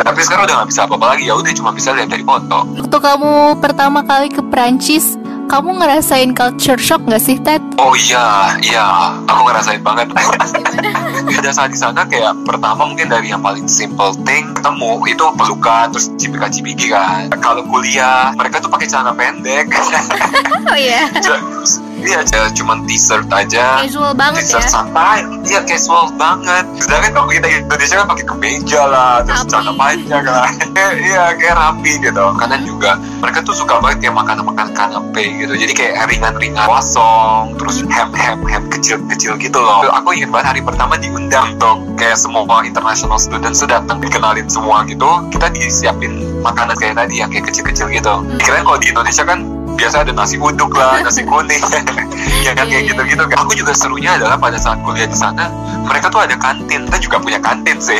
Tapi 0.00 0.20
sekarang 0.26 0.50
udah 0.50 0.66
gak 0.66 0.70
bisa 0.74 0.80
apa-apa 0.90 1.06
lagi. 1.14 1.30
Ya 1.30 1.34
udah 1.38 1.52
cuma 1.54 1.70
bisa 1.70 1.94
lihat 1.94 2.10
dari 2.10 2.26
foto. 2.26 2.66
Waktu 2.66 2.98
kamu 2.98 3.62
pertama 3.62 4.02
kali 4.02 4.26
ke 4.32 4.42
Prancis, 4.42 5.19
kamu 5.50 5.82
ngerasain 5.82 6.30
culture 6.30 6.78
shock 6.78 7.02
gak 7.10 7.18
sih, 7.18 7.34
Ted? 7.42 7.58
oh 7.82 7.90
iya 7.98 8.54
iya 8.62 8.86
aku 9.26 9.42
ngerasain 9.50 9.82
banget 9.82 10.06
pada 11.40 11.50
saat 11.50 11.74
di 11.74 11.78
sana 11.80 12.06
kayak 12.06 12.36
pertama 12.46 12.86
mungkin 12.86 13.10
dari 13.10 13.34
yang 13.34 13.42
paling 13.42 13.66
simple 13.66 14.14
thing 14.22 14.54
ketemu 14.54 15.02
itu 15.10 15.24
pelukan 15.34 15.90
terus 15.90 16.06
cipika-cipiki 16.20 16.92
kan 16.94 17.26
kalau 17.42 17.66
kuliah 17.66 18.30
mereka 18.38 18.62
tuh 18.62 18.70
pakai 18.70 18.86
celana 18.86 19.10
pendek 19.16 19.66
Oh 20.70 20.76
iya. 20.78 21.10
Iya, 22.00 22.20
cuma 22.56 22.80
t-shirt 22.88 23.28
aja. 23.28 23.84
Casual 23.84 24.12
banget 24.16 24.42
T-shirt 24.44 24.64
ya. 24.64 24.70
santai, 24.70 25.18
iya 25.46 25.60
casual 25.64 26.10
banget. 26.16 26.64
Sedangkan 26.80 27.10
kalau 27.12 27.28
kita 27.28 27.46
di 27.46 27.56
Indonesia 27.60 27.94
kan 28.00 28.06
pakai 28.08 28.24
kemeja 28.26 28.82
lah, 28.88 29.12
terus 29.24 29.44
celana 29.46 29.72
panjang 29.76 30.24
lah. 30.24 30.48
Iya, 30.76 31.24
kayak 31.36 31.54
rapi 31.56 31.92
gitu. 32.00 32.24
Kanan 32.40 32.62
juga, 32.64 32.96
mereka 33.20 33.44
tuh 33.44 33.54
suka 33.54 33.78
banget 33.78 34.08
kayak 34.08 34.16
makanan-makanan 34.16 34.72
kanape 34.72 35.24
gitu. 35.44 35.52
Jadi 35.54 35.72
kayak 35.76 36.08
ringan-ringan, 36.08 36.66
kosong, 36.66 37.54
terus 37.60 37.84
ham-ham, 37.92 38.38
ham 38.48 38.64
kecil-kecil 38.72 39.36
gitu 39.36 39.58
loh. 39.60 39.84
Aku 40.00 40.16
ingat 40.16 40.30
banget 40.32 40.46
hari 40.56 40.60
pertama 40.64 40.96
diundang 40.96 41.54
untuk 41.60 41.84
kayak 42.00 42.16
semua 42.16 42.42
international 42.64 43.20
students 43.20 43.60
tuh 43.60 43.68
datang 43.68 44.00
dikenalin 44.00 44.48
semua 44.48 44.82
gitu. 44.88 45.28
Kita 45.28 45.52
disiapin 45.52 46.40
makanan 46.40 46.74
kayak 46.80 46.96
tadi 46.96 47.20
yang 47.20 47.28
kayak 47.28 47.52
kecil-kecil 47.52 47.92
gitu. 47.92 48.14
Kirain 48.40 48.64
kalau 48.64 48.80
di 48.80 48.88
Indonesia 48.88 49.24
kan 49.28 49.44
biasa 49.80 50.04
ada 50.04 50.12
nasi 50.12 50.36
uduk 50.36 50.76
lah, 50.76 51.00
nasi 51.06 51.24
kuning, 51.24 51.64
ya 52.46 52.52
kan 52.52 52.68
kayak 52.68 52.92
gitu-gitu. 52.92 53.24
Aku 53.40 53.56
juga 53.56 53.72
serunya 53.72 54.20
adalah 54.20 54.36
pada 54.36 54.60
saat 54.60 54.76
kuliah 54.84 55.08
di 55.08 55.16
sana, 55.16 55.48
mereka 55.88 56.12
tuh 56.12 56.20
ada 56.20 56.36
kantin. 56.36 56.84
Kita 56.92 56.98
juga 57.00 57.16
punya 57.24 57.40
kantin 57.40 57.80
sih. 57.80 57.96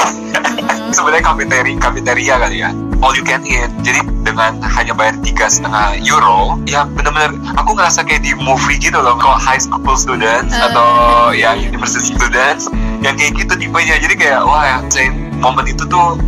Sebenarnya 0.96 1.24
kafeteri, 1.24 1.72
kafeteria 1.80 2.36
kali 2.36 2.60
ya. 2.60 2.70
all 3.00 3.16
you 3.16 3.24
can 3.24 3.40
eat 3.48 3.72
jadi 3.80 4.04
dengan 4.24 4.60
hanya 4.60 4.92
bayar 4.92 5.16
tiga 5.24 5.48
setengah 5.48 5.96
euro 6.04 6.60
ya 6.68 6.84
benar-benar 6.84 7.32
aku 7.56 7.72
ngerasa 7.72 8.04
kayak 8.04 8.20
di 8.20 8.36
movie 8.36 8.76
gitu 8.76 9.00
loh 9.00 9.16
kalau 9.16 9.40
high 9.40 9.60
school 9.60 9.96
students 9.96 10.52
Uh. 10.52 10.68
atau 10.68 10.88
ya 11.32 11.56
university 11.56 12.12
students 12.12 12.68
yang 13.00 13.16
kayak 13.16 13.32
gitu 13.40 13.56
tipenya 13.56 13.96
jadi 13.96 14.14
kayak 14.14 14.40
wah 14.44 14.60
ya 14.60 14.76
saya 14.92 15.08
momen 15.40 15.64
itu 15.64 15.88
tuh 15.88 16.20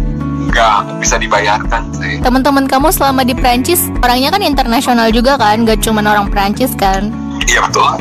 nggak 0.52 1.00
bisa 1.00 1.16
dibayarkan 1.16 1.82
sih. 1.96 2.20
Teman-teman 2.20 2.68
kamu 2.68 2.92
selama 2.92 3.24
di 3.24 3.32
Prancis 3.32 3.88
orangnya 4.04 4.28
kan 4.28 4.44
internasional 4.44 5.08
juga 5.08 5.40
kan, 5.40 5.64
gak 5.64 5.80
cuma 5.80 6.04
orang 6.04 6.28
Prancis 6.28 6.76
kan. 6.76 7.08
iya 7.48 7.64
betul. 7.64 7.96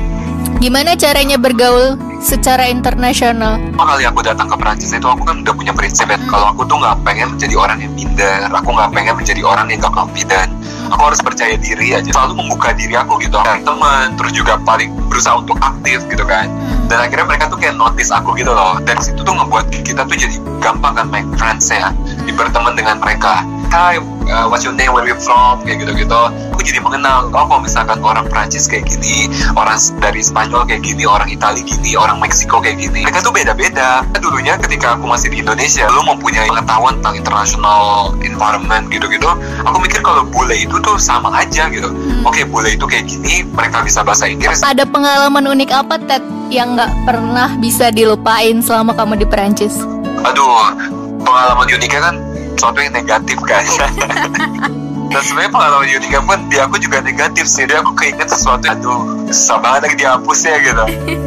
Gimana 0.61 0.93
caranya 0.93 1.41
bergaul 1.41 1.97
secara 2.21 2.69
internasional? 2.69 3.57
Pertama 3.57 3.97
kali 3.97 4.03
aku 4.05 4.19
datang 4.21 4.45
ke 4.45 4.55
Perancis 4.59 4.93
itu 4.93 5.07
aku 5.07 5.25
kan 5.25 5.41
udah 5.41 5.55
punya 5.57 5.73
prinsip 5.73 6.05
ya. 6.05 6.19
Hmm. 6.21 6.29
kalau 6.29 6.45
aku 6.53 6.61
tuh 6.69 6.77
nggak 6.77 7.01
pengen 7.01 7.33
menjadi 7.33 7.55
orang 7.57 7.77
yang 7.81 7.93
minder 7.97 8.45
aku 8.53 8.69
nggak 8.69 8.91
pengen 8.93 9.13
menjadi 9.17 9.41
orang 9.41 9.65
yang 9.73 9.79
gak 9.81 9.95
confident 9.95 10.51
aku 10.91 11.01
harus 11.07 11.21
percaya 11.23 11.55
diri 11.57 11.97
aja. 11.97 12.11
Selalu 12.13 12.45
membuka 12.45 12.75
diri 12.77 12.93
aku 12.93 13.17
gitu 13.23 13.41
cari 13.41 13.63
teman 13.65 14.13
terus 14.19 14.31
juga 14.37 14.59
paling 14.61 14.91
berusaha 15.09 15.39
untuk 15.39 15.57
aktif 15.57 16.03
gitu 16.11 16.25
kan. 16.27 16.51
Dan 16.85 17.09
akhirnya 17.09 17.25
mereka 17.25 17.49
tuh 17.49 17.57
kayak 17.57 17.79
notice 17.79 18.11
aku 18.13 18.37
gitu 18.37 18.51
loh. 18.53 18.77
Dari 18.83 19.01
situ 19.01 19.23
tuh 19.23 19.33
ngebuat 19.33 19.65
kita 19.71 20.05
tuh 20.05 20.17
jadi 20.19 20.35
gampang 20.61 20.93
kan 20.93 21.07
make 21.09 21.25
friends 21.41 21.73
ya 21.73 21.89
berteman 22.35 22.73
dengan 22.73 22.97
mereka. 22.99 23.43
Hi, 23.71 23.95
uh, 23.99 24.51
what's 24.51 24.67
your 24.67 24.75
name, 24.75 24.91
where 24.91 25.07
you 25.07 25.15
from, 25.15 25.63
kayak 25.63 25.83
gitu-gitu. 25.83 26.21
Aku 26.51 26.59
jadi 26.69 26.83
mengenal, 26.83 27.31
oh 27.31 27.45
kalau 27.47 27.63
misalkan 27.63 27.97
orang 28.05 28.29
Prancis 28.29 28.69
kayak 28.69 28.85
gini 28.85 29.25
Orang 29.57 29.81
dari 29.97 30.21
Spanyol 30.21 30.69
kayak 30.69 30.85
gini, 30.85 31.09
orang 31.09 31.25
Itali 31.25 31.65
gini, 31.65 31.97
orang 31.97 32.21
Meksiko 32.21 32.61
kayak 32.61 32.77
gini 32.77 33.01
Mereka 33.01 33.25
tuh 33.25 33.33
beda-beda. 33.33 34.05
Dulunya 34.21 34.61
ketika 34.61 34.93
aku 34.93 35.09
masih 35.09 35.33
di 35.33 35.41
Indonesia 35.41 35.89
Lu 35.89 36.05
mempunyai 36.05 36.45
pengetahuan 36.53 37.01
tentang 37.01 37.17
international 37.17 38.13
environment 38.21 38.93
gitu-gitu 38.93 39.25
Aku 39.65 39.81
mikir 39.81 40.05
kalau 40.05 40.21
bule 40.29 40.53
itu 40.53 40.77
tuh 40.85 41.01
sama 41.01 41.33
aja 41.33 41.65
gitu. 41.73 41.89
Oke, 42.21 42.45
bule 42.45 42.77
itu 42.77 42.85
kayak 42.85 43.09
gini, 43.09 43.41
mereka 43.57 43.81
bisa 43.81 44.05
bahasa 44.05 44.29
Inggris. 44.29 44.61
Ada 44.61 44.85
pengalaman 44.85 45.49
unik 45.49 45.69
apa 45.73 45.97
Ted 45.97 46.21
yang 46.53 46.77
nggak 46.77 47.09
pernah 47.09 47.57
bisa 47.57 47.89
dilupain 47.89 48.61
selama 48.61 48.93
kamu 48.93 49.17
di 49.17 49.25
Prancis? 49.25 49.81
aduh 50.21 51.00
pengalaman 51.23 51.65
uniknya 51.69 52.01
kan 52.01 52.15
sesuatu 52.57 52.77
yang 52.83 52.93
negatif 52.93 53.37
kan 53.41 53.63
dan 55.11 55.21
sebenarnya 55.27 55.51
pengalaman 55.51 55.87
uniknya 55.91 56.21
pun 56.23 56.39
di 56.47 56.57
aku 56.57 56.75
juga 56.79 57.03
negatif 57.03 57.43
sih. 57.43 57.67
Jadi 57.67 57.83
aku 57.83 57.91
keinget 57.99 58.31
sesuatu 58.31 58.63
aduh 58.63 59.27
susah 59.27 59.59
banget 59.59 59.91
lagi 59.91 59.95
dihapusnya 59.99 60.55
gitu. 60.63 60.85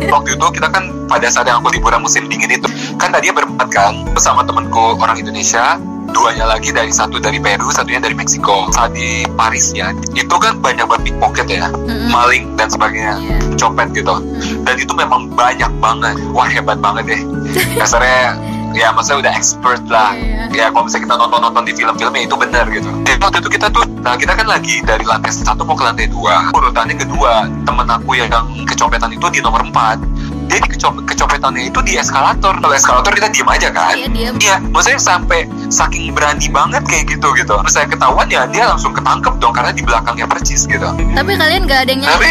Waktu 0.08 0.28
itu 0.40 0.46
kita 0.56 0.68
kan 0.72 0.88
pada 1.04 1.28
saat 1.28 1.44
yang 1.52 1.60
aku 1.60 1.76
liburan 1.76 2.00
musim 2.00 2.24
dingin 2.32 2.48
itu 2.48 2.68
kan 2.96 3.12
tadinya 3.12 3.44
berempat 3.44 3.68
kan 3.68 3.92
bersama 4.16 4.40
temenku 4.40 4.96
orang 4.96 5.20
Indonesia 5.20 5.76
duanya 6.16 6.48
lagi 6.48 6.72
dari 6.72 6.94
satu 6.94 7.20
dari 7.20 7.42
Peru 7.42 7.68
satunya 7.74 8.00
dari 8.00 8.14
Meksiko 8.16 8.70
saat 8.70 8.94
di 8.94 9.26
Paris 9.34 9.74
ya 9.74 9.90
itu 10.14 10.36
kan 10.38 10.62
banyak 10.62 10.86
banget 10.86 11.10
pickpocket 11.10 11.48
ya 11.50 11.68
maling 12.08 12.54
dan 12.56 12.72
sebagainya 12.72 13.20
copet 13.60 13.92
gitu. 13.92 14.16
Dan 14.64 14.74
itu 14.80 14.92
memang 14.96 15.28
banyak 15.36 15.68
banget. 15.76 16.16
Wah 16.32 16.48
hebat 16.48 16.80
banget 16.80 17.04
deh. 17.12 17.20
Kasarnya 17.84 18.53
ya 18.74 18.90
maksudnya 18.90 19.30
udah 19.30 19.32
expert 19.38 19.82
lah. 19.86 20.12
Ya 20.50 20.68
kalau 20.70 20.86
misalnya 20.86 21.06
kita 21.08 21.16
nonton-nonton 21.16 21.62
di 21.64 21.72
film-filmnya 21.72 22.22
itu 22.26 22.36
benar 22.36 22.66
gitu. 22.68 22.90
Jadi 23.06 23.18
waktu 23.22 23.38
itu 23.40 23.50
kita 23.54 23.66
tuh 23.70 23.86
nah 24.02 24.18
kita 24.18 24.34
kan 24.36 24.46
lagi 24.50 24.82
dari 24.84 25.06
lantai 25.06 25.30
satu 25.30 25.62
mau 25.62 25.78
ke 25.78 25.84
lantai 25.86 26.10
dua. 26.10 26.50
Urutannya 26.52 26.98
kedua 26.98 27.46
temen 27.64 27.86
aku 27.86 28.18
yang 28.18 28.30
kecopetan 28.66 29.14
itu 29.14 29.26
di 29.30 29.40
nomor 29.40 29.62
empat. 29.64 30.02
Dia 30.44 30.60
di 30.60 30.68
kecop- 30.76 31.00
kecopetannya 31.08 31.72
itu 31.72 31.80
di 31.80 31.96
eskalator. 31.96 32.60
Kalau 32.60 32.74
eskalator 32.76 33.14
kita 33.16 33.32
diem 33.32 33.48
aja 33.48 33.68
kan? 33.72 33.96
Iya, 33.96 34.08
diem. 34.12 34.34
Iya, 34.36 34.56
maksudnya 34.68 35.00
sampai 35.00 35.48
saking 35.72 36.12
berani 36.12 36.52
banget 36.52 36.84
kayak 36.84 37.16
gitu 37.16 37.32
gitu. 37.32 37.56
Saya 37.72 37.88
ketahuan 37.88 38.28
ya 38.28 38.44
dia 38.52 38.68
langsung 38.68 38.92
ketangkep 38.92 39.40
dong 39.40 39.56
karena 39.56 39.72
di 39.72 39.80
belakangnya 39.80 40.28
percis 40.28 40.68
gitu. 40.68 40.84
Tapi 40.92 41.32
kalian 41.32 41.64
nggak 41.64 41.80
ada 41.88 41.90
yang 41.90 42.02
Tapi 42.04 42.28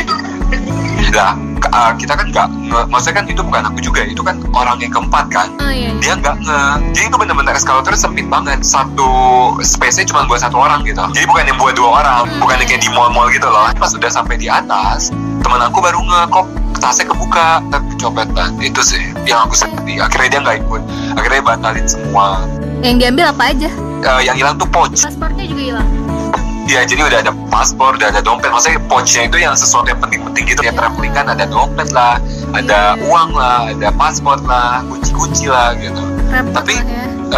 lah 1.14 1.34
uh, 1.72 1.92
kita 1.96 2.14
kan 2.18 2.28
nggak 2.34 2.48
maksudnya 2.90 3.22
kan 3.22 3.26
itu 3.30 3.42
bukan 3.46 3.64
aku 3.70 3.80
juga 3.80 4.02
itu 4.04 4.20
kan 4.20 4.42
orang 4.52 4.82
yang 4.84 4.92
keempat 4.92 5.26
kan. 5.32 5.48
Oh 5.62 5.72
iya. 5.72 5.94
dia 6.02 6.14
nggak 6.20 6.36
nge 6.44 6.62
jadi 6.98 7.06
itu 7.08 7.18
bener-bener 7.18 7.54
eskalator 7.56 7.94
sempit 7.96 8.28
banget. 8.28 8.60
Satu 8.66 9.10
space-nya 9.64 10.10
cuma 10.10 10.28
buat 10.28 10.42
satu 10.44 10.60
orang 10.60 10.84
gitu. 10.84 11.00
Jadi 11.14 11.26
bukan 11.30 11.44
yang 11.48 11.58
buat 11.62 11.74
dua 11.78 11.90
orang 12.04 12.28
bukan 12.42 12.56
yang 12.60 12.68
kayak 12.68 12.82
di 12.84 12.90
mall-mall 12.92 13.30
gitu 13.32 13.48
loh. 13.48 13.72
Pas 13.78 13.92
udah 13.94 14.12
sampai 14.12 14.36
di 14.36 14.48
atas 14.52 15.14
teman 15.44 15.60
aku 15.60 15.80
baru 15.84 16.00
nge 16.02 16.22
kok 16.34 16.46
tasnya 16.82 17.06
kebuka. 17.14 17.62
Tapi 17.72 17.86
kecopetan 17.96 18.50
itu 18.60 18.82
sih 18.84 19.04
yang 19.24 19.48
aku 19.48 19.56
sedih. 19.56 20.04
Akhirnya 20.04 20.28
dia 20.28 20.40
nggak 20.44 20.58
ikut. 20.68 20.82
Akhirnya 21.16 21.40
dia 21.40 21.48
batalin 21.48 21.88
semua. 21.88 22.44
Yang 22.84 22.96
diambil 23.00 23.26
apa 23.32 23.44
aja? 23.56 23.70
Eh, 24.04 24.22
yang 24.28 24.36
hilang 24.36 24.60
tuh 24.60 24.68
pouch. 24.68 25.00
Paspornya 25.00 25.48
juga 25.48 25.64
hilang. 25.64 25.90
Ya 26.64 26.84
jadi 26.88 27.04
udah 27.04 27.20
ada 27.24 27.32
paspor, 27.52 28.00
udah 28.00 28.08
ada 28.12 28.24
dompet. 28.24 28.48
Maksudnya 28.52 28.80
pouchnya 28.88 29.28
itu 29.28 29.38
yang 29.40 29.56
sesuatu 29.56 29.92
yang 29.92 30.00
penting-penting 30.34 30.58
gitu. 30.58 30.62
Ya 30.66 30.74
traveling 30.74 31.14
kan 31.14 31.26
ada 31.30 31.46
dompet 31.46 31.90
lah, 31.94 32.18
ada 32.58 32.98
uang 33.06 33.38
lah, 33.38 33.70
ada 33.70 33.90
paspor 33.94 34.42
lah, 34.44 34.82
kunci-kunci 34.90 35.46
lah 35.48 35.78
gitu. 35.78 36.02
Repot 36.34 36.54
Tapi 36.58 36.74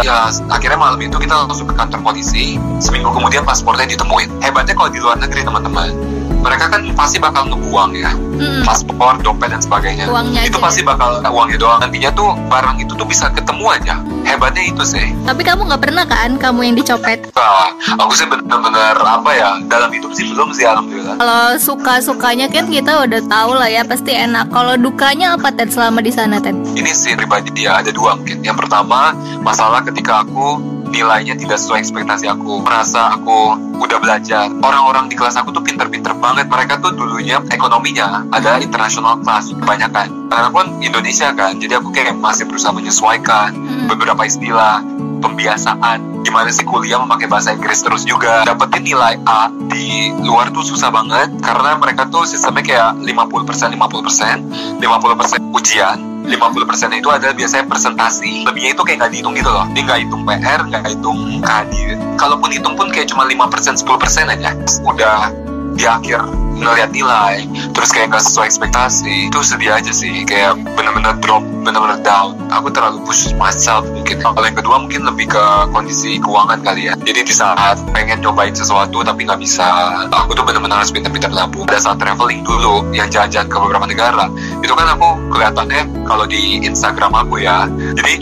ya 0.00 0.18
akhirnya 0.48 0.80
malam 0.80 1.00
itu 1.04 1.16
kita 1.20 1.44
langsung 1.44 1.68
ke 1.68 1.76
kantor 1.76 2.00
polisi. 2.00 2.56
Seminggu 2.80 3.12
kemudian 3.12 3.44
paspornya 3.44 3.84
ditemuin. 3.84 4.40
Hebatnya 4.40 4.72
kalau 4.72 4.90
di 4.90 5.00
luar 5.00 5.20
negeri 5.20 5.44
teman-teman, 5.44 5.92
mereka 6.40 6.70
kan 6.70 6.82
pasti 6.94 7.16
bakal 7.18 7.48
ngebuang 7.48 7.92
ya 7.96 8.10
Mm-mm. 8.36 8.62
paspor, 8.68 9.16
dompet 9.24 9.48
dan 9.48 9.60
sebagainya. 9.64 10.04
Uangnya 10.12 10.44
itu 10.44 10.60
aja. 10.60 10.64
pasti 10.68 10.80
bakal 10.84 11.24
uangnya 11.24 11.56
doang. 11.56 11.80
Nantinya 11.80 12.12
tuh 12.12 12.36
barang 12.52 12.76
itu 12.84 12.92
tuh 12.92 13.06
bisa 13.08 13.32
ketemu 13.32 13.64
aja. 13.72 13.94
Hebatnya 14.26 14.64
itu 14.68 14.82
sih. 14.84 15.06
Tapi 15.24 15.42
kamu 15.46 15.64
nggak 15.70 15.82
pernah 15.82 16.04
kan 16.04 16.36
kamu 16.36 16.60
yang 16.68 16.76
dicopet? 16.76 17.32
Wah, 17.32 17.72
aku 17.96 18.12
sih 18.12 18.26
bener-bener 18.28 18.96
apa 19.00 19.30
ya 19.32 19.50
dalam 19.70 19.88
hidup 19.88 20.12
sih 20.12 20.28
belum 20.28 20.52
sih 20.52 20.68
alhamdulillah. 20.68 21.16
Kalau 21.16 21.44
suka-sukanya 21.56 22.52
kan 22.52 22.68
kita 22.68 23.06
udah 23.08 23.20
tahu 23.24 23.50
lah 23.56 23.70
ya 23.70 23.82
pasti 23.86 24.12
enak. 24.12 24.52
Kalau 24.52 24.76
dukanya 24.76 25.38
apa 25.38 25.48
Ted 25.54 25.72
selama 25.72 26.04
di 26.04 26.12
sana 26.12 26.42
Ted? 26.42 26.54
Ini 26.76 26.90
sih 26.92 27.16
pribadi 27.16 27.48
dia 27.56 27.80
ada 27.80 27.88
dua 27.88 28.18
mungkin. 28.18 28.44
Yang 28.44 28.66
pertama 28.66 29.16
masalah 29.40 29.80
ketika 29.80 30.26
aku 30.26 30.75
nilainya 30.88 31.34
tidak 31.36 31.58
sesuai 31.58 31.82
ekspektasi 31.82 32.26
aku 32.30 32.62
merasa 32.62 33.12
aku 33.14 33.54
udah 33.76 33.98
belajar. 34.00 34.48
Orang-orang 34.50 35.12
di 35.12 35.14
kelas 35.18 35.36
aku 35.36 35.52
tuh 35.52 35.62
pinter-pinter 35.62 36.16
banget. 36.16 36.48
Mereka 36.48 36.80
tuh 36.80 36.96
dulunya 36.96 37.42
ekonominya 37.52 38.24
ada 38.32 38.58
international 38.58 39.20
class 39.20 39.52
kebanyakan. 39.52 40.32
Karena 40.32 40.48
kan 40.50 40.66
Indonesia 40.80 41.28
kan 41.36 41.60
jadi 41.60 41.78
aku 41.78 41.92
kayak 41.92 42.16
masih 42.16 42.48
berusaha 42.48 42.72
menyesuaikan 42.72 43.50
Hmm. 43.56 43.86
beberapa 43.90 44.24
istilah 44.24 44.80
pembiasaan. 45.20 46.22
Gimana 46.22 46.50
sih 46.50 46.66
kuliah 46.66 46.98
memakai 47.02 47.30
bahasa 47.30 47.54
Inggris 47.54 47.80
terus 47.82 48.02
juga? 48.02 48.42
Dapetin 48.42 48.82
nilai 48.82 49.18
A 49.24 49.48
di 49.50 50.10
luar 50.22 50.50
tuh 50.50 50.62
susah 50.66 50.90
banget 50.90 51.38
karena 51.40 51.78
mereka 51.78 52.06
tuh 52.10 52.26
sistemnya 52.26 52.62
kayak 52.66 52.90
50% 53.02 53.74
50% 53.74 54.80
50% 54.82 55.54
ujian 55.54 55.98
50% 56.26 56.98
itu 56.98 57.08
adalah 57.08 57.34
biasanya 57.34 57.64
presentasi. 57.70 58.44
Lebihnya 58.44 58.74
itu 58.74 58.82
kayak 58.82 58.98
nggak 59.06 59.12
dihitung 59.14 59.34
gitu 59.38 59.50
loh. 59.50 59.64
Dia 59.72 59.82
nggak 59.86 60.00
hitung 60.02 60.22
PR 60.26 60.60
nggak 60.66 60.84
hitung 60.90 61.20
KD 61.40 61.74
kalaupun 62.18 62.50
hitung 62.50 62.74
pun 62.74 62.88
kayak 62.90 63.06
cuma 63.08 63.24
5% 63.24 63.78
10% 63.78 64.34
aja. 64.34 64.50
Udah 64.82 65.30
di 65.76 65.84
akhir 65.84 66.45
ngeliat 66.56 66.90
nilai 66.90 67.44
terus 67.76 67.92
kayak 67.92 68.16
nggak 68.16 68.24
sesuai 68.24 68.46
ekspektasi 68.48 69.28
itu 69.28 69.38
sedih 69.44 69.76
aja 69.76 69.92
sih 69.92 70.24
kayak 70.24 70.56
bener-bener 70.76 71.14
drop 71.20 71.44
bener-bener 71.66 71.98
down. 72.06 72.38
Aku 72.54 72.70
terlalu 72.70 73.02
push 73.02 73.34
myself 73.34 73.82
mungkin. 73.90 74.22
Kalau 74.22 74.46
yang 74.46 74.54
kedua 74.54 74.76
mungkin 74.78 75.02
lebih 75.02 75.34
ke 75.34 75.44
kondisi 75.74 76.22
keuangan 76.22 76.62
kali 76.62 76.86
ya. 76.86 76.94
Jadi 76.94 77.26
di 77.26 77.34
saat 77.34 77.82
pengen 77.90 78.22
nyobain 78.22 78.54
sesuatu 78.54 79.02
tapi 79.02 79.26
nggak 79.26 79.42
bisa 79.42 79.66
aku 80.14 80.38
tuh 80.38 80.46
bener-bener 80.46 80.78
harus 80.78 80.94
pintar-pintar 80.94 81.34
nabung. 81.34 81.66
Pada 81.66 81.82
saat 81.82 81.98
traveling 81.98 82.46
dulu 82.46 82.86
yang 82.94 83.10
jalan-jalan 83.10 83.50
ke 83.50 83.56
beberapa 83.58 83.86
negara 83.90 84.24
itu 84.62 84.72
kan 84.72 84.86
aku 84.94 85.08
kelihatannya 85.34 85.82
kalau 86.06 86.24
di 86.24 86.62
Instagram 86.62 87.12
aku 87.18 87.42
ya 87.42 87.66
jadi 87.98 88.14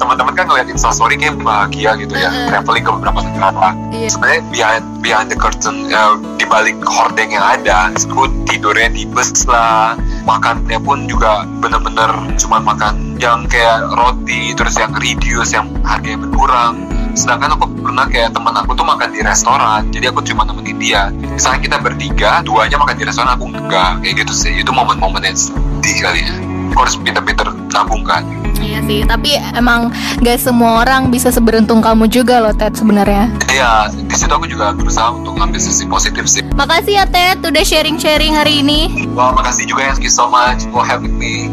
teman-teman 0.00 0.32
kan 0.32 0.48
ngeliat 0.48 0.68
instastory 0.72 1.20
kayak 1.20 1.36
bahagia 1.44 1.92
gitu 2.00 2.16
ya 2.16 2.32
Mm-mm. 2.32 2.48
traveling 2.48 2.84
ke 2.84 2.90
beberapa 2.96 3.20
negara 3.20 3.68
Iya. 3.92 4.08
sebenarnya 4.08 4.42
behind 4.48 4.84
behind 5.04 5.28
the 5.28 5.36
curtain 5.36 5.92
ya, 5.92 6.16
di 6.40 6.48
balik 6.48 6.80
hordeng 6.82 7.30
yang 7.30 7.44
ada 7.44 7.92
aku 7.92 8.24
tidurnya 8.48 8.88
di 8.88 9.04
bus 9.04 9.44
lah 9.44 9.92
makannya 10.24 10.80
pun 10.80 11.04
juga 11.04 11.44
bener-bener 11.60 12.08
cuma 12.40 12.56
makan 12.64 13.20
yang 13.20 13.44
kayak 13.44 13.84
roti 13.92 14.56
terus 14.56 14.80
yang 14.80 14.96
reduce 14.96 15.52
yang 15.52 15.68
harganya 15.84 16.24
berkurang. 16.24 16.88
Sedangkan 17.12 17.52
aku 17.58 17.68
pernah 17.84 18.08
kayak 18.08 18.32
teman 18.32 18.54
aku 18.56 18.72
tuh 18.72 18.86
makan 18.86 19.12
di 19.12 19.20
restoran 19.20 19.90
jadi 19.92 20.08
aku 20.08 20.24
cuma 20.24 20.48
nemenin 20.48 20.78
dia. 20.80 21.02
Misalnya 21.12 21.60
kita 21.60 21.76
bertiga 21.84 22.40
duanya 22.40 22.80
makan 22.80 22.96
di 22.96 23.04
restoran 23.04 23.36
aku 23.36 23.52
enggak. 23.52 24.00
Kayak 24.00 24.24
gitu 24.24 24.32
sih 24.32 24.52
itu 24.56 24.70
momen-momen 24.72 25.20
yang 25.20 25.36
sedih 25.36 25.96
kali 26.00 26.24
ya. 26.24 26.32
Aku 26.72 26.78
harus 26.86 26.96
pinter-pinter 26.96 27.48
nabung 27.74 28.06
kan 28.06 28.22
Iya 28.60 28.78
sih, 28.84 29.00
tapi 29.02 29.34
emang 29.56 29.88
gak 30.20 30.38
semua 30.38 30.84
orang 30.84 31.08
bisa 31.08 31.32
seberuntung 31.32 31.80
kamu 31.80 32.06
juga 32.06 32.38
loh 32.38 32.52
Ted 32.52 32.76
sebenarnya. 32.76 33.32
ya 33.50 33.88
di 33.90 34.14
situ 34.14 34.30
aku 34.30 34.46
juga 34.46 34.70
berusaha 34.72 35.10
untuk 35.10 35.34
ngambil 35.36 35.58
sisi 35.58 35.82
positif 35.84 36.24
sih 36.24 36.40
Makasih 36.54 37.02
ya 37.02 37.04
Ted 37.08 37.42
udah 37.42 37.64
sharing-sharing 37.64 38.36
hari 38.36 38.60
ini. 38.62 39.08
Wah, 39.16 39.32
makasih 39.32 39.66
juga 39.66 39.88
ya, 39.88 39.92
thank 39.96 40.06
you 40.06 40.12
so 40.12 40.28
much 40.28 40.62
for 40.70 40.84
having 40.84 41.16
me. 41.16 41.48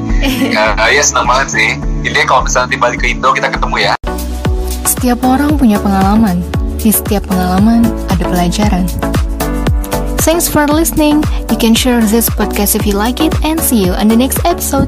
ya, 0.52 0.76
ya 0.96 1.02
senang 1.02 1.26
banget 1.26 1.48
sih. 1.58 1.70
Ini 2.04 2.28
kalau 2.28 2.46
misalnya 2.46 2.70
nanti 2.70 2.78
balik 2.78 3.00
ke 3.02 3.08
Indo 3.12 3.32
kita 3.34 3.50
ketemu 3.50 3.76
ya. 3.82 3.94
Setiap 4.86 5.20
orang 5.24 5.56
punya 5.56 5.80
pengalaman, 5.80 6.44
Di 6.78 6.94
setiap 6.94 7.26
pengalaman 7.28 7.84
ada 8.08 8.24
pelajaran. 8.24 8.86
Thanks 10.22 10.48
for 10.48 10.68
listening. 10.68 11.24
You 11.50 11.58
can 11.58 11.72
share 11.74 12.00
this 12.00 12.30
podcast 12.30 12.76
if 12.76 12.84
you 12.86 12.94
like 12.94 13.20
it 13.20 13.32
and 13.44 13.60
see 13.60 13.80
you 13.84 13.96
on 13.96 14.08
the 14.08 14.16
next 14.16 14.40
episode. 14.46 14.88